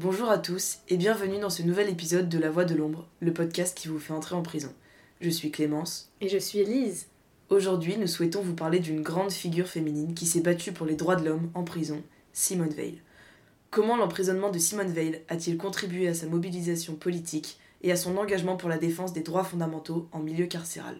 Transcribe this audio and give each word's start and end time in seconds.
Bonjour 0.00 0.30
à 0.30 0.38
tous 0.38 0.78
et 0.86 0.96
bienvenue 0.96 1.40
dans 1.40 1.50
ce 1.50 1.64
nouvel 1.64 1.88
épisode 1.88 2.28
de 2.28 2.38
La 2.38 2.50
Voix 2.50 2.64
de 2.64 2.76
l'Ombre, 2.76 3.08
le 3.18 3.32
podcast 3.32 3.76
qui 3.76 3.88
vous 3.88 3.98
fait 3.98 4.12
entrer 4.12 4.36
en 4.36 4.42
prison. 4.42 4.72
Je 5.20 5.28
suis 5.28 5.50
Clémence. 5.50 6.12
Et 6.20 6.28
je 6.28 6.38
suis 6.38 6.60
Elise. 6.60 7.08
Aujourd'hui, 7.48 7.96
nous 7.96 8.06
souhaitons 8.06 8.40
vous 8.40 8.54
parler 8.54 8.78
d'une 8.78 9.02
grande 9.02 9.32
figure 9.32 9.66
féminine 9.66 10.14
qui 10.14 10.26
s'est 10.26 10.38
battue 10.38 10.70
pour 10.70 10.86
les 10.86 10.94
droits 10.94 11.16
de 11.16 11.24
l'homme 11.24 11.50
en 11.54 11.64
prison, 11.64 12.00
Simone 12.32 12.68
Veil. 12.68 13.02
Comment 13.72 13.96
l'emprisonnement 13.96 14.52
de 14.52 14.58
Simone 14.60 14.92
Veil 14.92 15.20
a-t-il 15.28 15.58
contribué 15.58 16.06
à 16.06 16.14
sa 16.14 16.26
mobilisation 16.26 16.94
politique 16.94 17.58
et 17.82 17.90
à 17.90 17.96
son 17.96 18.18
engagement 18.18 18.56
pour 18.56 18.68
la 18.68 18.78
défense 18.78 19.12
des 19.12 19.22
droits 19.22 19.42
fondamentaux 19.42 20.08
en 20.12 20.20
milieu 20.20 20.46
carcéral? 20.46 20.98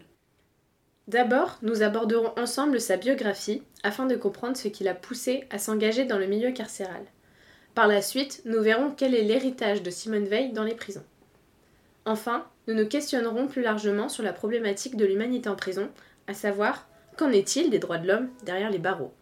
D'abord, 1.07 1.57
nous 1.61 1.83
aborderons 1.83 2.33
ensemble 2.37 2.81
sa 2.81 2.97
biographie 2.97 3.63
afin 3.81 4.07
de 4.07 4.17
comprendre 4.17 4.57
ce 4.57 4.67
qui 4.67 4.83
l'a 4.83 4.93
poussé 4.93 5.45
à 5.51 5.57
s'engager 5.57 6.03
dans 6.03 6.17
le 6.17 6.27
milieu 6.27 6.51
carcéral. 6.51 7.05
Par 7.75 7.87
la 7.87 8.01
suite, 8.01 8.41
nous 8.45 8.61
verrons 8.61 8.91
quel 8.95 9.15
est 9.15 9.23
l'héritage 9.23 9.83
de 9.83 9.89
Simone 9.89 10.25
Veil 10.25 10.51
dans 10.51 10.63
les 10.63 10.75
prisons. 10.75 11.03
Enfin, 12.05 12.45
nous 12.67 12.73
nous 12.73 12.87
questionnerons 12.87 13.47
plus 13.47 13.61
largement 13.61 14.09
sur 14.09 14.23
la 14.23 14.33
problématique 14.33 14.97
de 14.97 15.05
l'humanité 15.05 15.49
en 15.49 15.55
prison, 15.55 15.89
à 16.27 16.33
savoir 16.33 16.87
qu'en 17.17 17.31
est-il 17.31 17.69
des 17.69 17.79
droits 17.79 17.99
de 17.99 18.07
l'homme 18.07 18.29
derrière 18.43 18.69
les 18.69 18.79
barreaux? 18.79 19.13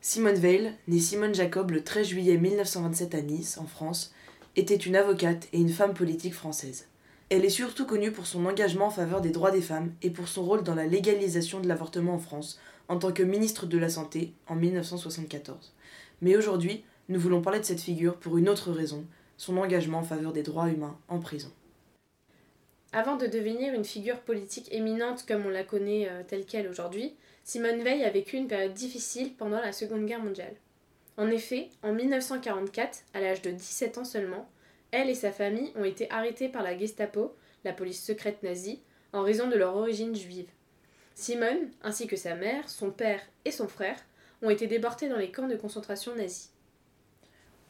Simone 0.00 0.34
Veil, 0.34 0.72
née 0.88 0.98
Simone 0.98 1.34
Jacob 1.34 1.70
le 1.70 1.84
13 1.84 2.08
juillet 2.08 2.36
1927 2.36 3.14
à 3.14 3.20
Nice, 3.20 3.58
en 3.58 3.66
France, 3.66 4.12
était 4.56 4.74
une 4.74 4.96
avocate 4.96 5.46
et 5.52 5.58
une 5.58 5.68
femme 5.68 5.94
politique 5.94 6.34
française. 6.34 6.88
Elle 7.30 7.44
est 7.44 7.48
surtout 7.48 7.86
connue 7.86 8.10
pour 8.10 8.26
son 8.26 8.44
engagement 8.46 8.86
en 8.86 8.90
faveur 8.90 9.20
des 9.20 9.30
droits 9.30 9.52
des 9.52 9.62
femmes 9.62 9.94
et 10.02 10.10
pour 10.10 10.26
son 10.26 10.42
rôle 10.42 10.64
dans 10.64 10.74
la 10.74 10.86
légalisation 10.86 11.60
de 11.60 11.68
l'avortement 11.68 12.14
en 12.14 12.18
France 12.18 12.58
en 12.88 12.98
tant 12.98 13.12
que 13.12 13.22
ministre 13.22 13.66
de 13.66 13.78
la 13.78 13.88
Santé 13.88 14.32
en 14.48 14.56
1974. 14.56 15.72
Mais 16.22 16.36
aujourd'hui, 16.36 16.82
nous 17.08 17.20
voulons 17.20 17.40
parler 17.40 17.60
de 17.60 17.64
cette 17.64 17.80
figure 17.80 18.16
pour 18.16 18.36
une 18.36 18.48
autre 18.48 18.72
raison, 18.72 19.06
son 19.36 19.58
engagement 19.58 19.98
en 19.98 20.02
faveur 20.02 20.32
des 20.32 20.42
droits 20.42 20.70
humains 20.70 20.98
en 21.08 21.20
prison. 21.20 21.52
Avant 22.92 23.14
de 23.14 23.28
devenir 23.28 23.74
une 23.74 23.84
figure 23.84 24.18
politique 24.18 24.66
éminente 24.72 25.24
comme 25.24 25.46
on 25.46 25.50
la 25.50 25.62
connaît 25.62 26.08
euh, 26.10 26.24
telle 26.26 26.44
qu'elle 26.44 26.66
aujourd'hui, 26.66 27.14
Simone 27.44 27.84
Veil 27.84 28.02
a 28.02 28.10
vécu 28.10 28.38
une 28.38 28.48
période 28.48 28.74
difficile 28.74 29.34
pendant 29.36 29.60
la 29.60 29.70
Seconde 29.70 30.04
Guerre 30.04 30.24
mondiale. 30.24 30.56
En 31.16 31.28
effet, 31.28 31.68
en 31.84 31.92
1944, 31.92 33.04
à 33.14 33.20
l'âge 33.20 33.42
de 33.42 33.52
17 33.52 33.98
ans 33.98 34.04
seulement, 34.04 34.48
elle 34.92 35.10
et 35.10 35.14
sa 35.14 35.32
famille 35.32 35.72
ont 35.76 35.84
été 35.84 36.10
arrêtées 36.10 36.48
par 36.48 36.62
la 36.62 36.76
Gestapo, 36.76 37.34
la 37.64 37.72
police 37.72 38.02
secrète 38.02 38.42
nazie, 38.42 38.80
en 39.12 39.22
raison 39.22 39.48
de 39.48 39.56
leur 39.56 39.76
origine 39.76 40.14
juive. 40.14 40.48
Simone, 41.14 41.70
ainsi 41.82 42.06
que 42.06 42.16
sa 42.16 42.34
mère, 42.34 42.68
son 42.68 42.90
père 42.90 43.20
et 43.44 43.50
son 43.50 43.68
frère, 43.68 43.98
ont 44.42 44.50
été 44.50 44.66
déportés 44.66 45.08
dans 45.08 45.18
les 45.18 45.30
camps 45.30 45.48
de 45.48 45.56
concentration 45.56 46.14
nazis. 46.16 46.50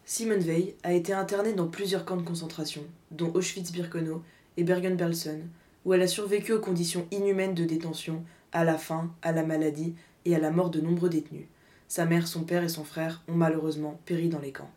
Simone 0.05 0.41
Veil 0.41 0.75
a 0.83 0.93
été 0.93 1.13
internée 1.13 1.53
dans 1.53 1.69
plusieurs 1.69 2.05
camps 2.05 2.17
de 2.17 2.27
concentration, 2.27 2.85
dont 3.11 3.33
Auschwitz-Birkenau 3.33 4.23
et 4.57 4.65
Bergen-Belsen, 4.65 5.49
où 5.85 5.95
elle 5.95 6.03
a 6.03 6.07
survécu 6.07 6.53
aux 6.53 6.61
conditions 6.61 7.07
inhumaines 7.11 7.55
de 7.55 7.65
détention, 7.65 8.25
à 8.53 8.65
la 8.65 8.79
faim, 8.79 9.15
à 9.23 9.33
la 9.33 9.45
maladie 9.45 9.95
et 10.25 10.35
à 10.35 10.39
la 10.39 10.51
mort 10.51 10.71
de 10.71 10.81
nombreux 10.81 11.09
détenus. 11.09 11.47
Sa 11.89 12.05
mère, 12.05 12.29
son 12.29 12.45
père 12.45 12.63
et 12.63 12.69
son 12.69 12.85
frère 12.85 13.23
ont 13.29 13.35
malheureusement 13.35 14.01
péri 14.05 14.29
dans 14.29 14.39
les 14.39 14.53
camps. 14.53 14.71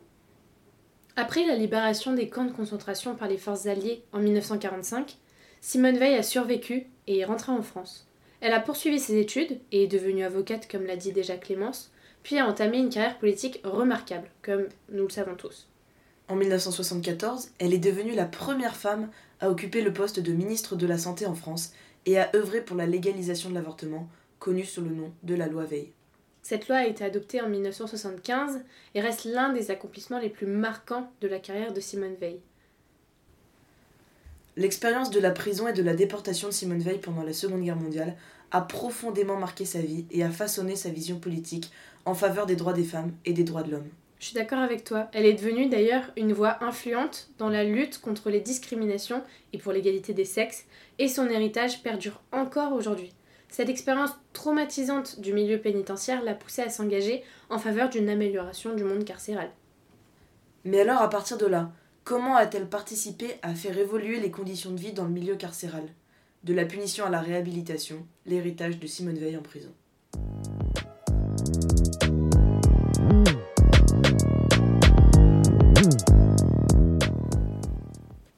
Après 1.16 1.46
la 1.46 1.56
libération 1.56 2.14
des 2.14 2.28
camps 2.28 2.46
de 2.46 2.52
concentration 2.52 3.14
par 3.14 3.28
les 3.28 3.38
forces 3.38 3.68
alliées 3.68 4.04
en 4.14 4.20
1945, 4.20 5.18
Simone 5.62 5.98
Veil 5.98 6.16
a 6.16 6.24
survécu 6.24 6.88
et 7.06 7.20
est 7.20 7.26
rentrée 7.26 7.52
en 7.52 7.62
France. 7.62 8.08
Elle 8.42 8.54
a 8.54 8.60
poursuivi 8.60 9.00
ses 9.00 9.20
études 9.20 9.60
et 9.72 9.84
est 9.84 9.88
devenue 9.88 10.24
avocate, 10.24 10.68
comme 10.70 10.88
l'a 10.88 10.96
dit 10.96 11.12
déjà 11.12 11.38
Clémence, 11.38 11.92
puis 12.24 12.40
a 12.40 12.48
entamé 12.48 12.80
une 12.80 12.90
carrière 12.90 13.20
politique 13.20 13.62
remarquable, 13.64 14.28
comme 14.42 14.68
nous 14.92 15.04
le 15.04 15.10
savons 15.10 15.36
tous. 15.36 15.70
En 16.30 16.36
1974, 16.36 17.50
elle 17.60 17.76
est 17.76 17.78
devenue 17.78 18.16
la 18.16 18.26
première 18.26 18.76
femme 18.76 19.10
à 19.40 19.52
occuper 19.52 19.84
le 19.84 19.94
poste 19.94 20.20
de 20.20 20.34
ministre 20.34 20.76
de 20.76 20.88
la 20.88 20.98
Santé 20.98 21.28
en 21.28 21.36
France 21.36 21.74
et 22.08 22.18
à 22.18 22.32
œuvrer 22.36 22.62
pour 22.62 22.76
la 22.76 22.88
légalisation 22.88 23.50
de 23.50 23.56
l'avortement, 23.56 24.10
connue 24.40 24.66
sous 24.66 24.82
le 24.82 24.90
nom 24.90 25.12
de 25.22 25.36
la 25.36 25.48
loi 25.48 25.66
Veil. 25.66 25.92
Cette 26.44 26.68
loi 26.68 26.78
a 26.78 26.86
été 26.86 27.06
adoptée 27.06 27.42
en 27.42 27.48
1975 27.48 28.60
et 28.96 29.02
reste 29.02 29.24
l'un 29.24 29.54
des 29.54 29.72
accomplissements 29.72 30.20
les 30.20 30.30
plus 30.30 30.46
marquants 30.46 31.10
de 31.22 31.30
la 31.30 31.40
carrière 31.40 31.74
de 31.74 31.80
Simone 31.80 32.16
Veil. 32.20 32.42
L'expérience 34.58 35.10
de 35.10 35.22
la 35.22 35.32
prison 35.32 35.70
et 35.70 35.74
de 35.74 35.82
la 35.82 35.96
déportation 35.96 36.50
de 36.50 36.54
Simone 36.54 36.82
Veil 36.82 37.00
pendant 37.00 37.24
la 37.24 37.34
Seconde 37.34 37.64
Guerre 37.64 37.78
mondiale 37.78 38.16
a 38.52 38.62
profondément 38.62 39.38
marqué 39.38 39.64
sa 39.64 39.80
vie 39.80 40.06
et 40.12 40.22
a 40.24 40.30
façonné 40.30 40.76
sa 40.76 40.90
vision 40.90 41.18
politique 41.18 41.72
en 42.06 42.14
faveur 42.14 42.46
des 42.46 42.58
droits 42.58 42.74
des 42.74 42.84
femmes 42.84 43.14
et 43.26 43.32
des 43.32 43.46
droits 43.46 43.64
de 43.64 43.72
l'homme. 43.72 43.90
Je 44.20 44.26
suis 44.26 44.36
d'accord 44.36 44.60
avec 44.60 44.84
toi. 44.84 45.10
Elle 45.14 45.26
est 45.26 45.34
devenue 45.34 45.70
d'ailleurs 45.70 46.12
une 46.18 46.34
voix 46.34 46.64
influente 46.64 47.30
dans 47.38 47.50
la 47.50 47.64
lutte 47.64 48.00
contre 48.00 48.30
les 48.30 48.42
discriminations 48.42 49.24
et 49.54 49.58
pour 49.58 49.72
l'égalité 49.72 50.14
des 50.14 50.26
sexes, 50.26 50.66
et 51.00 51.08
son 51.08 51.30
héritage 51.30 51.82
perdure 51.82 52.22
encore 52.32 52.74
aujourd'hui. 52.74 53.14
Cette 53.54 53.70
expérience 53.70 54.10
traumatisante 54.34 55.20
du 55.20 55.32
milieu 55.32 55.60
pénitentiaire 55.60 56.24
l'a 56.24 56.34
poussée 56.34 56.64
à 56.64 56.72
s'engager 56.72 57.24
en 57.52 57.60
faveur 57.60 57.88
d'une 57.88 58.10
amélioration 58.10 58.74
du 58.74 58.84
monde 58.84 59.06
carcéral. 59.06 59.52
Mais 60.66 60.82
alors, 60.82 61.04
à 61.04 61.10
partir 61.12 61.38
de 61.38 61.46
là, 61.46 61.72
comment 62.04 62.36
a-t-elle 62.36 62.68
participé 62.68 63.36
à 63.44 63.54
faire 63.54 63.78
évoluer 63.78 64.20
les 64.20 64.32
conditions 64.32 64.72
de 64.72 64.80
vie 64.80 64.92
dans 64.92 65.04
le 65.04 65.12
milieu 65.12 65.36
carcéral? 65.36 65.84
De 66.44 66.52
la 66.52 66.66
punition 66.66 67.06
à 67.06 67.12
la 67.12 67.22
réhabilitation, 67.22 68.08
l'héritage 68.26 68.80
de 68.80 68.88
Simone 68.88 69.20
Veil 69.20 69.38
en 69.38 69.44
prison. 69.44 69.72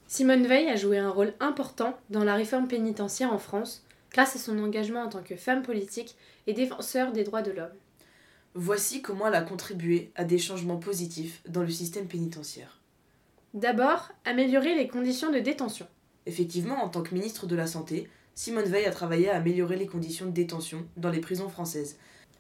Simone 0.07 0.45
Veil 0.45 0.67
a 0.67 0.75
joué 0.75 0.97
un 0.97 1.09
rôle 1.09 1.33
important 1.39 1.97
dans 2.09 2.25
la 2.25 2.35
réforme 2.35 2.67
pénitentiaire 2.67 3.31
en 3.31 3.37
France 3.37 3.84
grâce 4.15 4.37
à 4.37 4.39
son 4.39 4.57
engagement 4.59 5.01
en 5.01 5.09
tant 5.09 5.21
que 5.21 5.35
femme 5.35 5.61
politique 5.61 6.15
et 6.47 6.53
défenseur 6.53 7.11
des 7.11 7.25
droits 7.25 7.41
de 7.41 7.51
l'homme. 7.51 7.75
Voici 8.53 9.01
comment 9.01 9.27
elle 9.27 9.35
a 9.35 9.41
contribué 9.41 10.09
à 10.15 10.23
des 10.23 10.37
changements 10.37 10.77
positifs 10.77 11.41
dans 11.49 11.63
le 11.63 11.69
système 11.69 12.07
pénitentiaire. 12.07 12.79
D'abord, 13.53 14.13
améliorer 14.23 14.73
les 14.73 14.87
conditions 14.87 15.33
de 15.33 15.39
détention. 15.39 15.85
Effectivement, 16.27 16.81
en 16.81 16.87
tant 16.87 17.03
que 17.03 17.13
ministre 17.13 17.45
de 17.45 17.57
la 17.57 17.67
Santé, 17.67 18.07
Simone 18.35 18.63
Veil 18.63 18.85
a 18.85 18.91
travaillé 18.91 19.29
à 19.29 19.35
améliorer 19.35 19.75
les 19.75 19.85
conditions 19.85 20.27
de 20.27 20.31
détention 20.31 20.85
dans 20.95 21.09
les 21.09 21.19
prisons 21.19 21.49
françaises. 21.49 21.97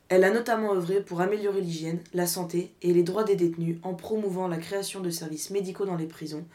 Elle 0.07 0.23
a 0.23 0.31
notamment 0.31 0.75
œuvré 0.75 1.01
pour 1.01 1.19
améliorer 1.19 1.59
l'hygiène, 1.59 1.99
la 2.13 2.25
santé 2.25 2.73
et 2.83 2.93
les 2.93 3.03
droits 3.03 3.25
des 3.25 3.35
détenus 3.35 3.79
en 3.83 3.95
promouvant 3.95 4.47
la 4.47 4.59
création 4.59 5.01
de 5.01 5.09
services 5.09 5.49
médicaux 5.49 5.85
dans 5.85 5.97
les 5.97 6.07
prisons, 6.07 6.45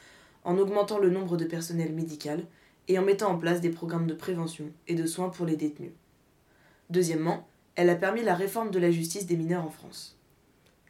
en 0.45 0.57
augmentant 0.57 0.99
le 0.99 1.11
nombre 1.11 1.37
de 1.37 1.45
personnel 1.45 1.93
médical 1.93 2.47
et 2.91 2.99
en 2.99 3.03
mettant 3.03 3.31
en 3.31 3.39
place 3.39 3.61
des 3.61 3.71
programmes 3.71 4.09
de 4.09 4.15
prévention 4.15 4.65
et 4.89 4.97
de 4.97 5.07
soins 5.07 5.29
pour 5.29 5.47
les 5.47 5.55
détenus. 5.55 5.93
Deuxièmement, 6.91 7.47
elle 7.77 7.89
a 7.89 7.95
permis 7.95 8.25
la 8.25 8.35
réforme 8.35 8.73
de 8.73 8.81
la 8.81 8.91
justice 8.91 9.27
des 9.27 9.37
mineurs 9.37 9.65
en 9.65 9.71
France. 9.71 10.19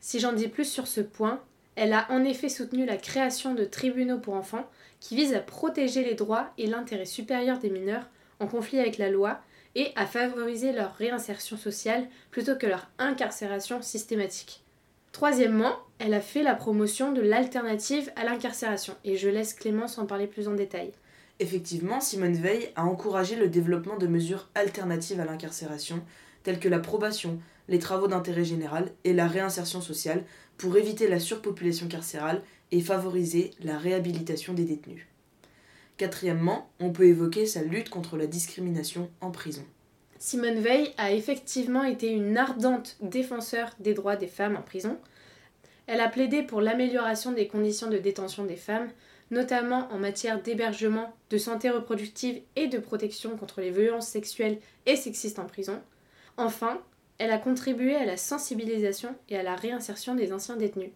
Si 0.01 0.19
j'en 0.19 0.33
dis 0.33 0.49
plus 0.49 0.65
sur 0.65 0.87
ce 0.87 1.03
point, 1.03 1.43
elle 1.77 1.93
a 1.93 2.11
en 2.11 2.25
effet 2.25 2.49
soutenu 2.49 2.87
la 2.87 2.97
création 2.97 3.55
de 3.55 3.67
tribunaux 3.67 4.19
pour 4.19 4.33
enfants 4.33 4.67
qui 4.99 5.15
visent 5.15 5.35
à 5.35 5.41
protéger 5.41 6.03
les 6.03 6.15
droits 6.15 6.55
et 6.57 6.67
l'intérêt 6.67 7.05
supérieur 7.05 7.59
des 7.59 7.69
mineurs 7.69 8.09
en 8.39 8.47
conflit 8.47 8.79
avec 8.79 8.97
la 8.97 9.11
loi 9.11 9.43
et 9.75 9.93
à 9.95 10.07
favoriser 10.07 10.73
leur 10.73 10.95
réinsertion 10.95 11.59
sociale 11.59 12.09
plutôt 12.31 12.57
que 12.57 12.67
leur 12.67 12.89
incarcération 12.99 13.83
systématique. 13.83 14.65
Troisièmement, 15.13 15.77
elle 15.99 16.15
a 16.15 16.23
fait 16.23 16.43
la 16.43 16.55
promotion 16.55 17.13
de 17.13 17.21
l'alternative 17.21 18.11
à 18.17 18.25
l'incarcération, 18.25 18.95
et 19.05 19.19
je 19.19 19.29
laisse 19.29 19.53
Clémence 19.53 19.99
en 19.99 20.07
parler 20.07 20.27
plus 20.27 20.49
en 20.49 20.55
détail. 20.55 20.93
Effectivement, 21.41 22.03
Simone 22.03 22.35
Veil 22.35 22.69
a 22.77 22.85
encouragé 22.85 23.35
le 23.35 23.49
développement 23.49 23.97
de 23.97 24.07
mesures 24.07 24.51
alternatives 24.55 25.21
à 25.21 25.25
l'incarcération, 25.25 26.03
telles 26.43 26.61
que 26.61 26.69
la 26.69 26.79
probation, 26.79 27.41
les 27.69 27.79
travaux 27.79 28.09
d'intérêt 28.09 28.45
général 28.45 28.93
et 29.05 29.15
la 29.15 29.27
réinsertion 29.27 29.81
sociale, 29.81 30.23
pour 30.59 30.77
éviter 30.77 31.09
la 31.09 31.19
surpopulation 31.19 31.89
carcérale 31.89 32.43
et 32.73 32.83
favoriser 32.83 33.53
la 33.63 33.79
réhabilitation 33.79 34.53
des 34.53 34.65
détenus. 34.65 35.07
Quatrièmement, 35.97 36.71
on 36.79 36.91
peut 36.91 37.07
évoquer 37.07 37.47
sa 37.47 37.63
lutte 37.63 37.89
contre 37.89 38.19
la 38.19 38.27
discrimination 38.27 39.11
en 39.23 39.31
prison. 39.31 39.65
Simone 40.19 40.61
Veil 40.61 40.93
a 40.99 41.13
effectivement 41.13 41.85
été 41.85 42.11
une 42.11 42.37
ardente 42.37 42.99
défenseur 43.01 43.71
des 43.81 43.95
droits 43.95 44.17
des 44.17 44.27
femmes 44.27 44.57
en 44.57 44.63
prison. 44.63 44.99
Elle 45.87 46.03
a 46.03 46.09
plaidé 46.09 46.43
pour 46.43 46.61
l'amélioration 46.61 47.33
des 47.33 47.49
conditions 47.49 47.89
de 47.89 47.97
détention 47.97 48.45
des 48.45 48.57
femmes, 48.57 48.91
notamment 49.31 49.89
en 49.93 49.99
matière 49.99 50.43
d'hébergement, 50.43 51.15
de 51.31 51.39
santé 51.39 51.71
reproductive 51.71 52.41
et 52.57 52.67
de 52.67 52.79
protection 52.79 53.37
contre 53.37 53.61
les 53.61 53.71
violences 53.71 54.09
sexuelles 54.09 54.59
et 54.87 54.97
sexistes 54.97 55.39
en 55.39 55.47
prison. 55.47 55.81
Enfin, 56.37 56.81
elle 57.19 57.31
a 57.31 57.39
contribué 57.39 57.95
à 57.97 58.07
la 58.07 58.17
sensibilisation 58.17 59.15
et 59.29 59.37
à 59.37 59.43
la 59.43 59.55
réinsertion 59.55 60.15
des 60.15 60.33
anciens 60.33 60.57
détenus. 60.57 60.91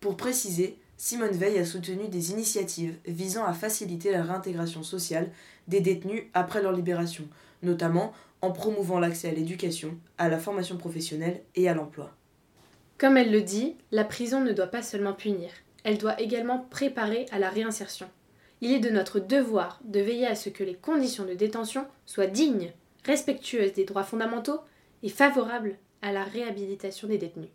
Pour 0.00 0.16
préciser, 0.16 0.78
Simone 0.96 1.32
Veil 1.32 1.58
a 1.58 1.64
soutenu 1.64 2.08
des 2.08 2.30
initiatives 2.30 2.96
visant 3.06 3.44
à 3.44 3.52
faciliter 3.52 4.12
la 4.12 4.22
réintégration 4.22 4.82
sociale 4.82 5.30
des 5.66 5.80
détenus 5.80 6.24
après 6.34 6.62
leur 6.62 6.72
libération, 6.72 7.26
notamment 7.62 8.12
en 8.42 8.52
promouvant 8.52 8.98
l'accès 8.98 9.28
à 9.28 9.32
l'éducation, 9.32 9.98
à 10.18 10.28
la 10.28 10.38
formation 10.38 10.76
professionnelle 10.76 11.42
et 11.54 11.68
à 11.68 11.74
l'emploi. 11.74 12.14
Comme 12.98 13.16
elle 13.16 13.32
le 13.32 13.42
dit, 13.42 13.76
la 13.92 14.04
prison 14.04 14.40
ne 14.40 14.52
doit 14.52 14.66
pas 14.66 14.82
seulement 14.82 15.14
punir, 15.14 15.50
elle 15.84 15.98
doit 15.98 16.20
également 16.20 16.66
préparer 16.70 17.26
à 17.32 17.38
la 17.38 17.50
réinsertion. 17.50 18.08
Il 18.60 18.72
est 18.72 18.80
de 18.80 18.90
notre 18.90 19.20
devoir 19.20 19.80
de 19.84 20.00
veiller 20.00 20.26
à 20.26 20.34
ce 20.34 20.50
que 20.50 20.64
les 20.64 20.74
conditions 20.74 21.24
de 21.24 21.34
détention 21.34 21.86
soient 22.04 22.26
dignes, 22.26 22.72
respectueuses 23.04 23.72
des 23.72 23.84
droits 23.84 24.04
fondamentaux 24.04 24.60
et 25.02 25.08
favorables 25.08 25.76
à 26.02 26.12
la 26.12 26.24
réhabilitation 26.24 27.08
des 27.08 27.18
détenus. 27.18 27.50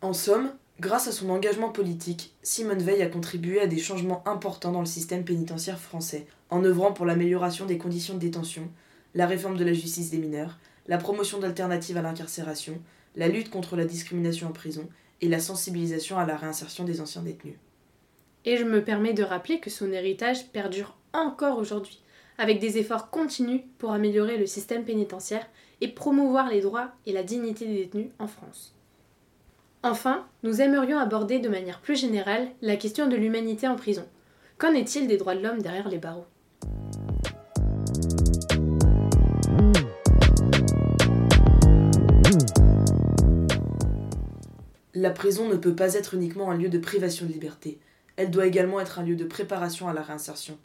En 0.00 0.12
somme, 0.12 0.52
grâce 0.80 1.08
à 1.08 1.12
son 1.12 1.30
engagement 1.30 1.70
politique, 1.70 2.34
Simone 2.42 2.82
Veil 2.82 3.02
a 3.02 3.08
contribué 3.08 3.60
à 3.60 3.66
des 3.66 3.78
changements 3.78 4.26
importants 4.26 4.72
dans 4.72 4.80
le 4.80 4.86
système 4.86 5.24
pénitentiaire 5.24 5.78
français, 5.78 6.26
en 6.50 6.64
œuvrant 6.64 6.92
pour 6.92 7.06
l'amélioration 7.06 7.66
des 7.66 7.78
conditions 7.78 8.14
de 8.14 8.20
détention, 8.20 8.68
la 9.14 9.26
réforme 9.26 9.56
de 9.56 9.64
la 9.64 9.72
justice 9.72 10.10
des 10.10 10.18
mineurs, 10.18 10.58
la 10.86 10.98
promotion 10.98 11.38
d'alternatives 11.38 11.96
à 11.96 12.02
l'incarcération, 12.02 12.80
la 13.16 13.28
lutte 13.28 13.50
contre 13.50 13.76
la 13.76 13.84
discrimination 13.84 14.48
en 14.48 14.52
prison 14.52 14.88
et 15.20 15.28
la 15.28 15.40
sensibilisation 15.40 16.18
à 16.18 16.26
la 16.26 16.36
réinsertion 16.36 16.84
des 16.84 17.00
anciens 17.00 17.22
détenus. 17.22 17.56
Et 18.44 18.56
je 18.56 18.64
me 18.64 18.82
permets 18.82 19.14
de 19.14 19.22
rappeler 19.22 19.60
que 19.60 19.70
son 19.70 19.92
héritage 19.92 20.48
perdure 20.48 20.96
encore 21.12 21.58
aujourd'hui, 21.58 22.00
avec 22.38 22.60
des 22.60 22.78
efforts 22.78 23.10
continus 23.10 23.62
pour 23.78 23.92
améliorer 23.92 24.36
le 24.36 24.46
système 24.46 24.84
pénitentiaire 24.84 25.46
et 25.80 25.88
promouvoir 25.88 26.48
les 26.48 26.60
droits 26.60 26.90
et 27.06 27.12
la 27.12 27.22
dignité 27.22 27.66
des 27.66 27.76
détenus 27.76 28.10
en 28.18 28.26
France. 28.26 28.74
Enfin, 29.82 30.26
nous 30.42 30.60
aimerions 30.60 30.98
aborder 30.98 31.38
de 31.38 31.48
manière 31.48 31.80
plus 31.80 31.96
générale 31.96 32.48
la 32.62 32.76
question 32.76 33.06
de 33.06 33.16
l'humanité 33.16 33.68
en 33.68 33.76
prison. 33.76 34.06
Qu'en 34.58 34.72
est-il 34.72 35.06
des 35.06 35.16
droits 35.16 35.36
de 35.36 35.42
l'homme 35.42 35.62
derrière 35.62 35.88
les 35.88 35.98
barreaux? 35.98 36.26
La 45.00 45.10
prison 45.10 45.48
ne 45.48 45.54
peut 45.54 45.76
pas 45.76 45.94
être 45.94 46.14
uniquement 46.14 46.50
un 46.50 46.56
lieu 46.56 46.68
de 46.68 46.78
privation 46.78 47.24
de 47.24 47.32
liberté, 47.32 47.78
elle 48.16 48.32
doit 48.32 48.46
également 48.46 48.80
être 48.80 48.98
un 48.98 49.04
lieu 49.04 49.14
de 49.14 49.24
préparation 49.24 49.86
à 49.86 49.92
la 49.92 50.02
réinsertion. 50.02 50.58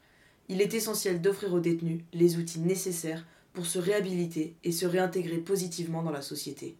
Il 0.49 0.59
est 0.59 0.73
essentiel 0.73 1.21
d'offrir 1.21 1.53
aux 1.53 1.59
détenus 1.59 2.01
les 2.13 2.37
outils 2.37 2.59
nécessaires 2.59 3.27
pour 3.53 3.67
se 3.67 3.77
réhabiliter 3.77 4.55
et 4.63 4.71
se 4.71 4.87
réintégrer 4.87 5.37
positivement 5.37 6.01
dans 6.01 6.09
la 6.09 6.23
société. 6.23 6.75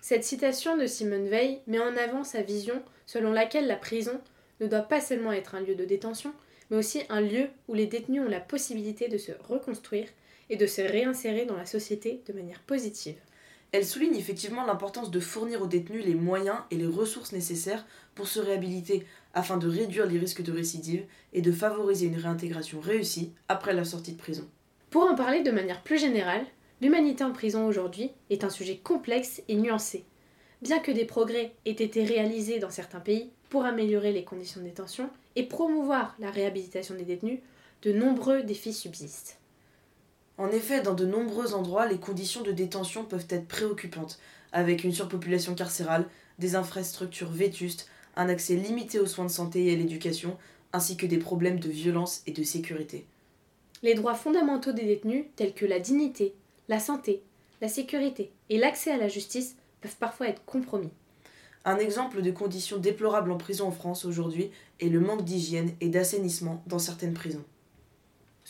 Cette 0.00 0.22
citation 0.22 0.76
de 0.76 0.86
Simone 0.86 1.26
Veil 1.26 1.58
met 1.66 1.80
en 1.80 1.96
avant 1.96 2.22
sa 2.22 2.42
vision 2.42 2.80
selon 3.04 3.32
laquelle 3.32 3.66
la 3.66 3.74
prison 3.74 4.20
ne 4.60 4.68
doit 4.68 4.78
pas 4.78 5.00
seulement 5.00 5.32
être 5.32 5.56
un 5.56 5.62
lieu 5.62 5.74
de 5.74 5.84
détention, 5.84 6.32
mais 6.70 6.76
aussi 6.76 7.02
un 7.08 7.20
lieu 7.20 7.48
où 7.66 7.74
les 7.74 7.86
détenus 7.86 8.22
ont 8.22 8.28
la 8.28 8.38
possibilité 8.38 9.08
de 9.08 9.18
se 9.18 9.32
reconstruire 9.48 10.06
et 10.50 10.56
de 10.56 10.68
se 10.68 10.82
réinsérer 10.82 11.46
dans 11.46 11.56
la 11.56 11.66
société 11.66 12.22
de 12.28 12.32
manière 12.32 12.62
positive. 12.62 13.18
Elle 13.72 13.86
souligne 13.86 14.16
effectivement 14.16 14.64
l'importance 14.64 15.10
de 15.10 15.20
fournir 15.20 15.62
aux 15.62 15.66
détenus 15.66 16.04
les 16.04 16.14
moyens 16.14 16.58
et 16.72 16.76
les 16.76 16.86
ressources 16.86 17.32
nécessaires 17.32 17.86
pour 18.16 18.26
se 18.26 18.40
réhabiliter 18.40 19.06
afin 19.32 19.58
de 19.58 19.68
réduire 19.68 20.06
les 20.06 20.18
risques 20.18 20.42
de 20.42 20.52
récidive 20.52 21.04
et 21.32 21.40
de 21.40 21.52
favoriser 21.52 22.06
une 22.06 22.16
réintégration 22.16 22.80
réussie 22.80 23.32
après 23.48 23.72
la 23.72 23.84
sortie 23.84 24.12
de 24.12 24.18
prison. 24.18 24.48
Pour 24.90 25.04
en 25.04 25.14
parler 25.14 25.42
de 25.42 25.52
manière 25.52 25.84
plus 25.84 25.98
générale, 25.98 26.44
l'humanité 26.80 27.22
en 27.22 27.32
prison 27.32 27.66
aujourd'hui 27.66 28.10
est 28.28 28.42
un 28.42 28.50
sujet 28.50 28.78
complexe 28.78 29.40
et 29.46 29.54
nuancé. 29.54 30.04
Bien 30.62 30.80
que 30.80 30.90
des 30.90 31.04
progrès 31.04 31.54
aient 31.64 31.70
été 31.70 32.04
réalisés 32.04 32.58
dans 32.58 32.70
certains 32.70 33.00
pays 33.00 33.30
pour 33.50 33.64
améliorer 33.64 34.12
les 34.12 34.24
conditions 34.24 34.60
de 34.60 34.66
détention 34.66 35.08
et 35.36 35.44
promouvoir 35.44 36.16
la 36.18 36.30
réhabilitation 36.30 36.96
des 36.96 37.04
détenus, 37.04 37.40
de 37.82 37.92
nombreux 37.92 38.42
défis 38.42 38.74
subsistent. 38.74 39.39
En 40.40 40.50
effet, 40.52 40.80
dans 40.80 40.94
de 40.94 41.04
nombreux 41.04 41.52
endroits, 41.52 41.86
les 41.86 41.98
conditions 41.98 42.40
de 42.40 42.50
détention 42.50 43.04
peuvent 43.04 43.26
être 43.28 43.46
préoccupantes, 43.46 44.18
avec 44.52 44.84
une 44.84 44.92
surpopulation 44.94 45.54
carcérale, 45.54 46.06
des 46.38 46.54
infrastructures 46.54 47.28
vétustes, 47.28 47.86
un 48.16 48.30
accès 48.30 48.56
limité 48.56 48.98
aux 48.98 49.06
soins 49.06 49.26
de 49.26 49.30
santé 49.30 49.66
et 49.66 49.74
à 49.74 49.76
l'éducation, 49.76 50.38
ainsi 50.72 50.96
que 50.96 51.04
des 51.04 51.18
problèmes 51.18 51.60
de 51.60 51.68
violence 51.68 52.22
et 52.26 52.32
de 52.32 52.42
sécurité. 52.42 53.04
Les 53.82 53.92
droits 53.92 54.14
fondamentaux 54.14 54.72
des 54.72 54.86
détenus, 54.86 55.26
tels 55.36 55.52
que 55.52 55.66
la 55.66 55.78
dignité, 55.78 56.32
la 56.70 56.80
santé, 56.80 57.22
la 57.60 57.68
sécurité 57.68 58.32
et 58.48 58.56
l'accès 58.56 58.92
à 58.92 58.96
la 58.96 59.08
justice, 59.08 59.56
peuvent 59.82 59.96
parfois 59.96 60.28
être 60.28 60.42
compromis. 60.46 60.88
Un 61.66 61.76
exemple 61.76 62.22
de 62.22 62.30
conditions 62.30 62.78
déplorables 62.78 63.30
en 63.30 63.36
prison 63.36 63.66
en 63.66 63.72
France 63.72 64.06
aujourd'hui 64.06 64.50
est 64.80 64.88
le 64.88 65.00
manque 65.00 65.22
d'hygiène 65.22 65.72
et 65.82 65.90
d'assainissement 65.90 66.62
dans 66.66 66.78
certaines 66.78 67.12
prisons. 67.12 67.44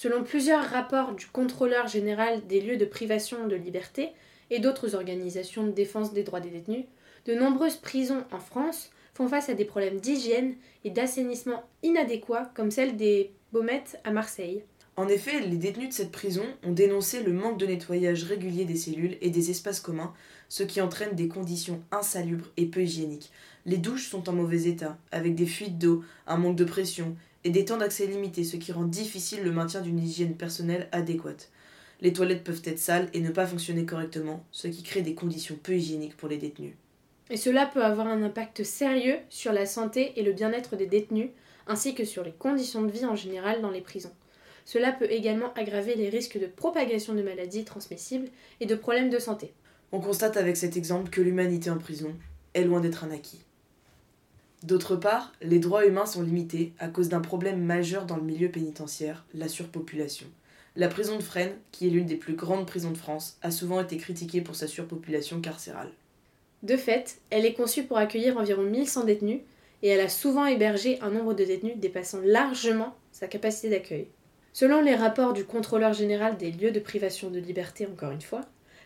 Selon 0.02 0.25
plusieurs 0.25 0.64
rapports 0.64 1.12
du 1.12 1.26
contrôleur 1.26 1.87
général 1.87 2.47
des 2.47 2.62
lieux 2.62 2.79
de 2.79 2.87
privation 2.87 3.47
de 3.47 3.55
liberté 3.55 4.08
et 4.49 4.58
d'autres 4.58 4.94
organisations 4.94 5.67
de 5.67 5.73
défense 5.73 6.14
des 6.14 6.23
droits 6.23 6.41
des 6.41 6.49
détenus, 6.49 6.87
de 7.26 7.35
nombreuses 7.35 7.76
prisons 7.76 8.25
en 8.32 8.38
France 8.38 8.93
font 9.12 9.29
face 9.29 9.50
à 9.50 9.55
des 9.55 9.67
problèmes 9.67 10.00
d'hygiène 10.00 10.55
et 10.85 10.91
d'assainissement 10.91 11.64
inadéquats 11.82 12.50
comme 12.55 12.70
celle 12.70 12.97
des 12.97 13.31
Baumettes 13.52 14.00
à 14.05 14.11
Marseille. 14.11 14.64
En 14.97 15.06
effet, 15.06 15.38
les 15.41 15.58
détenus 15.58 15.91
de 15.91 15.94
cette 15.94 16.12
prison 16.12 16.46
ont 16.64 16.73
dénoncé 16.73 17.23
le 17.23 17.35
manque 17.35 17.58
de 17.58 17.67
nettoyage 17.67 18.25
régulier 18.25 18.64
des 18.64 18.76
cellules 18.76 19.19
et 19.20 19.29
des 19.29 19.50
espaces 19.50 19.81
communs, 19.81 20.14
ce 20.49 20.62
qui 20.62 20.81
entraîne 20.81 21.14
des 21.14 21.29
conditions 21.29 21.82
insalubres 21.93 22.49
et 22.56 22.64
peu 22.64 22.81
hygiéniques. 22.81 23.31
Les 23.67 23.76
douches 23.76 24.08
sont 24.08 24.31
en 24.31 24.32
mauvais 24.32 24.62
état, 24.62 24.96
avec 25.12 25.35
des 25.35 25.44
fuites 25.44 25.76
d'eau, 25.76 26.03
un 26.26 26.38
manque 26.38 26.56
de 26.56 26.64
pression 26.64 27.17
et 27.45 27.51
des 27.51 27.65
temps 27.65 27.79
d'accès 27.79 28.07
limités, 28.07 28.45
ce 28.45 28.57
qui 28.57 28.73
rend 28.73 28.85
difficile 28.85 29.43
le 29.43 29.53
maintien 29.53 29.81
d'une 29.81 29.99
hygiène 29.99 30.37
personnelle 30.37 30.89
adéquate. 30.93 31.51
Les 32.01 32.13
toilettes 32.13 32.45
peuvent 32.45 32.63
être 32.65 32.79
sales 32.79 33.09
et 33.13 33.21
ne 33.21 33.31
pas 33.31 33.47
fonctionner 33.47 33.85
correctement, 33.85 34.45
ce 34.53 34.69
qui 34.69 34.83
crée 34.83 35.03
des 35.03 35.15
conditions 35.15 35.59
peu 35.63 35.75
hygiéniques 35.75 36.17
pour 36.17 36.29
les 36.29 36.39
détenus. 36.39 36.75
Et 37.29 37.37
cela 37.37 37.67
peut 37.67 37.85
avoir 37.85 38.07
un 38.07 38.23
impact 38.23 38.65
sérieux 38.65 39.19
sur 39.29 39.53
la 39.53 39.67
santé 39.67 40.13
et 40.17 40.23
le 40.23 40.33
bien-être 40.33 40.77
des 40.77 40.87
détenus, 40.87 41.31
ainsi 41.67 41.95
que 41.95 42.05
sur 42.05 42.25
les 42.25 42.33
conditions 42.33 42.83
de 42.83 42.91
vie 42.91 43.05
en 43.05 43.17
général 43.17 43.61
dans 43.61 43.71
les 43.71 43.83
prisons. 43.83 44.13
Cela 44.65 44.93
peut 44.93 45.11
également 45.11 45.53
aggraver 45.55 45.95
les 45.95 46.09
risques 46.09 46.39
de 46.39 46.47
propagation 46.47 47.15
de 47.15 47.23
maladies 47.23 47.65
transmissibles 47.65 48.29
et 48.61 48.67
de 48.67 48.75
problèmes 48.75 49.11
de 49.11 49.19
santé. 49.19 49.53
On 49.93 50.01
constate 50.01 50.37
avec 50.37 50.57
cet 50.57 50.77
exemple 50.77 51.11
que 51.11 51.21
l'humanité 51.21 51.71
en 51.71 51.79
prison 51.79 52.15
est 52.55 52.65
loin 52.65 52.81
d'être 52.81 53.05
un 53.05 53.11
acquis. 53.11 53.44
D'autre 54.62 54.94
part, 54.94 55.32
les 55.40 55.58
droits 55.58 55.86
humains 55.86 56.06
sont 56.06 56.22
limités 56.22 56.72
à 56.79 56.88
cause 56.88 57.08
d'un 57.08 57.20
problème 57.20 57.62
majeur 57.62 58.05
dans 58.05 58.17
le 58.17 58.22
milieu 58.22 58.50
pénitentiaire, 58.50 59.24
la 59.32 59.48
surpopulation. 59.48 60.26
La 60.76 60.88
prison 60.88 61.17
de 61.17 61.22
Fresnes, 61.22 61.56
qui 61.72 61.86
est 61.86 61.90
l'une 61.90 62.06
des 62.06 62.17
plus 62.17 62.34
grandes 62.34 62.67
prisons 62.67 62.90
de 62.90 62.96
France, 62.96 63.38
a 63.43 63.50
souvent 63.50 63.81
été 63.81 63.96
critiquée 63.96 64.43
pour 64.43 64.55
sa 64.55 64.67
surpopulation 64.67 65.40
carcérale. 65.40 65.90
De 66.62 66.76
fait, 66.76 67.19
elle 67.31 67.46
est 67.46 67.55
conçue 67.55 67.84
pour 67.84 67.96
accueillir 67.96 68.36
environ 68.36 68.62
1100 68.62 69.05
détenus 69.05 69.40
et 69.82 69.88
elle 69.88 70.00
a 70.00 70.10
souvent 70.10 70.44
hébergé 70.44 71.00
un 71.00 71.10
nombre 71.10 71.32
de 71.32 71.44
détenus 71.44 71.79
dépassant 71.79 72.20
largement 72.22 72.94
sa 73.12 73.26
capacité 73.26 73.70
d'accueil. 73.70 74.08
Selon 74.52 74.82
les 74.82 74.94
rapports 74.94 75.32
du 75.32 75.44
contrôleur 75.44 75.94
général 75.94 76.36
des 76.36 76.50
lieux 76.50 76.70
de 76.70 76.81
privation 76.81 77.31
de 77.31 77.38
liberté, 77.38 77.86
encore 77.86 78.10
une 78.10 78.20
fois, 78.20 78.43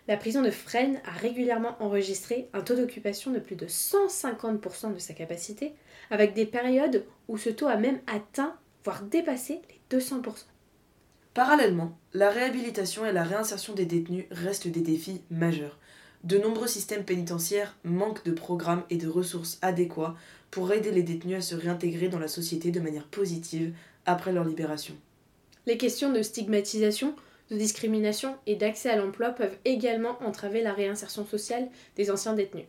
la 0.07 0.17
prison 0.17 0.43
de 0.43 0.51
Fresnes 0.51 1.01
a 1.05 1.13
régulièrement 1.13 1.77
enregistré 1.81 2.49
un 2.53 2.61
taux 2.61 2.75
d'occupation 2.75 3.31
de 3.31 3.39
plus 3.39 3.57
de 3.57 3.67
150% 3.67 4.93
de 4.93 4.99
sa 4.99 5.15
capacité, 5.15 5.75
avec 6.11 6.35
des 6.35 6.45
périodes 6.45 7.05
où 7.29 7.39
ce 7.39 7.51
taux 7.51 7.69
a 7.69 7.77
même 7.77 8.01
atteint, 8.07 8.55
voire 8.85 9.03
dépassé 9.03 9.61
les 9.71 9.99
200%. 9.99 10.23
Parallèlement, 11.33 11.99
la 12.13 12.31
réhabilitation 12.31 13.07
et 13.07 13.13
la 13.13 13.25
réinsertion 13.25 13.75
des 13.75 13.87
détenus 13.87 14.27
restent 14.31 14.69
des 14.69 14.83
défis 14.83 15.23
majeurs. 15.31 15.79
De 16.23 16.39
nombreux 16.39 16.69
systèmes 16.69 17.05
pénitentiaires 17.05 17.77
manquent 17.83 18.25
de 18.25 18.33
programmes 18.33 18.85
et 18.89 18.97
de 18.97 19.09
ressources 19.09 19.59
adéquats 19.61 20.15
pour 20.51 20.73
aider 20.73 20.91
les 20.91 21.03
détenus 21.03 21.39
à 21.39 21.41
se 21.41 21.55
réintégrer 21.55 22.09
dans 22.09 22.19
la 22.19 22.29
société 22.29 22.71
de 22.71 22.81
manière 22.81 23.09
positive 23.09 23.75
après 24.07 24.33
leur 24.33 24.45
libération. 24.45 24.95
Les 25.67 25.77
questions 25.77 26.13
de 26.13 26.23
stigmatisation 26.23 27.17
de 27.51 27.57
discrimination 27.57 28.37
et 28.47 28.57
d'accès 28.57 28.91
à 28.91 28.97
l'emploi 28.97 29.31
peuvent 29.31 29.57
également 29.65 30.19
entraver 30.23 30.63
la 30.63 30.73
réinsertion 30.73 31.27
sociale 31.27 31.69
des 31.97 32.11
anciens 32.11 32.35
détenus. 32.35 32.67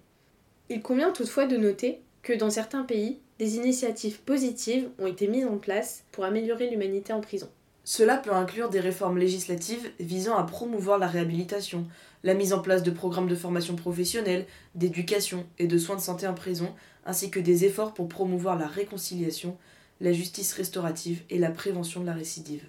Il 0.70 0.82
convient 0.82 1.12
toutefois 1.12 1.46
de 1.46 1.58
noter 1.58 2.01
que 2.24 2.34
dans 2.34 2.50
certains 2.50 2.84
pays, 2.84 3.20
des 3.38 3.58
initiatives 3.58 4.20
positives 4.22 4.89
ont 5.00 5.08
été 5.08 5.27
mises 5.27 5.46
en 5.46 5.58
place 5.58 6.03
pour 6.12 6.25
améliorer 6.25 6.70
l'humanité 6.70 7.13
en 7.13 7.22
prison. 7.22 7.50
Cela 7.84 8.17
peut 8.17 8.32
inclure 8.32 8.70
des 8.70 8.79
réformes 8.79 9.20
législatives 9.20 9.91
visant 10.00 10.36
à 10.38 10.44
promouvoir 10.44 10.98
la 10.98 11.08
réhabilitation, 11.08 11.86
la 12.24 12.34
mise 12.34 12.51
en 12.51 12.60
place 12.60 12.82
de 12.82 12.89
programmes 12.89 13.27
de 13.27 13.36
formation 13.36 13.75
professionnelle, 13.75 14.48
d'éducation 14.74 15.46
et 15.60 15.67
de 15.67 15.77
soins 15.77 15.96
de 15.96 16.01
santé 16.01 16.25
en 16.25 16.34
prison, 16.34 16.74
ainsi 17.05 17.29
que 17.29 17.39
des 17.39 17.65
efforts 17.65 17.94
pour 17.94 18.10
promouvoir 18.10 18.58
la 18.58 18.65
réconciliation, 18.65 19.55
la 20.01 20.13
justice 20.13 20.53
restaurative 20.53 21.22
et 21.29 21.38
la 21.38 21.51
prévention 21.51 22.01
de 22.01 22.08
la 22.08 22.13
récidive. 22.13 22.63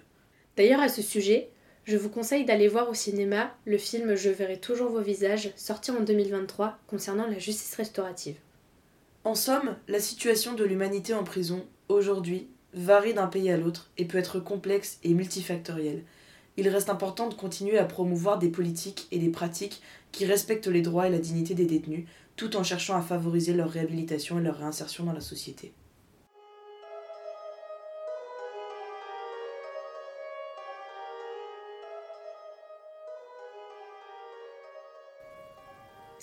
D'ailleurs, 0.59 0.81
à 0.81 0.91
ce 0.91 1.01
sujet, 1.01 1.49
je 1.87 1.97
vous 1.97 2.09
conseille 2.09 2.45
d'aller 2.45 2.67
voir 2.67 2.91
au 2.91 2.95
cinéma 2.95 3.55
le 3.65 3.79
film 3.79 4.17
Je 4.17 4.29
verrai 4.29 4.59
toujours 4.59 4.91
vos 4.91 5.01
visages, 5.01 5.53
sorti 5.55 5.93
en 5.93 6.01
2023, 6.01 6.79
concernant 6.89 7.29
la 7.29 7.39
justice 7.39 7.77
restaurative. 7.77 8.35
En 9.23 9.37
somme, 9.37 9.77
la 9.87 10.01
situation 10.01 10.55
de 10.55 10.65
l'humanité 10.65 11.15
en 11.15 11.23
prison, 11.23 11.65
aujourd'hui, 11.89 12.49
varie 12.75 13.15
d'un 13.15 13.29
pays 13.29 13.51
à 13.51 13.57
l'autre 13.57 13.89
et 13.99 14.05
peut 14.05 14.19
être 14.19 14.41
complexe 14.41 14.99
et 15.05 15.15
multifactorielle. 15.15 16.03
Il 16.57 16.69
reste 16.69 16.91
important 16.91 17.29
de 17.29 17.35
continuer 17.35 17.79
à 17.79 17.85
promouvoir 17.85 18.41
des 18.41 18.49
politiques 18.49 19.07
et 19.13 19.21
des 19.21 19.31
pratiques 19.31 19.81
qui 20.11 20.27
respectent 20.27 20.67
les 20.67 20.83
droits 20.83 21.07
et 21.07 21.13
la 21.13 21.19
dignité 21.19 21.55
des 21.55 21.67
détenus, 21.67 22.09
tout 22.35 22.57
en 22.57 22.65
cherchant 22.65 22.97
à 22.97 23.01
favoriser 23.01 23.53
leur 23.53 23.71
réhabilitation 23.71 24.41
et 24.41 24.43
leur 24.43 24.59
réinsertion 24.59 25.05
dans 25.05 25.13
la 25.13 25.21
société. 25.21 25.73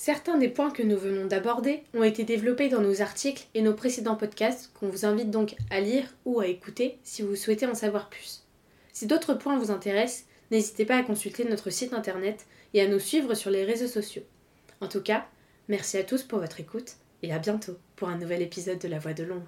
Certains 0.05 0.37
des 0.37 0.49
points 0.49 0.69
que 0.69 0.83
nous 0.83 0.97
venons 0.97 1.27
d'aborder 1.27 1.81
ont 1.93 2.03
été 2.03 2.25
développés 2.25 2.67
dans 2.67 2.81
nos 2.81 3.01
articles 3.01 3.45
et 3.53 3.61
nos 3.61 3.73
précédents 3.73 4.17
podcasts 4.17 4.69
qu'on 4.73 4.89
vous 4.89 5.05
invite 5.05 5.31
donc 5.31 5.55
à 5.69 5.79
lire 5.79 6.03
ou 6.25 6.41
à 6.41 6.47
écouter 6.47 6.97
si 7.03 7.21
vous 7.21 7.37
souhaitez 7.37 7.65
en 7.67 7.73
savoir 7.73 8.09
plus. 8.09 8.43
Si 8.91 9.07
d'autres 9.07 9.33
points 9.33 9.57
vous 9.57 9.71
intéressent, 9.71 10.25
n'hésitez 10.51 10.83
pas 10.83 10.97
à 10.97 11.03
consulter 11.03 11.45
notre 11.45 11.69
site 11.69 11.93
internet 11.93 12.45
et 12.73 12.81
à 12.81 12.87
nous 12.89 12.99
suivre 12.99 13.33
sur 13.33 13.49
les 13.49 13.63
réseaux 13.63 13.87
sociaux. 13.87 14.23
En 14.81 14.89
tout 14.89 15.01
cas, 15.01 15.25
merci 15.69 15.95
à 15.97 16.03
tous 16.03 16.23
pour 16.23 16.39
votre 16.39 16.59
écoute 16.59 16.97
et 17.21 17.31
à 17.31 17.39
bientôt 17.39 17.77
pour 17.95 18.09
un 18.09 18.17
nouvel 18.17 18.41
épisode 18.41 18.79
de 18.79 18.89
La 18.89 18.99
Voix 18.99 19.13
de 19.13 19.23
l'ombre. 19.23 19.47